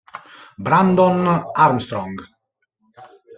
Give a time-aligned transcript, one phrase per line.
[0.67, 1.21] Brandon
[1.65, 2.15] Armstrong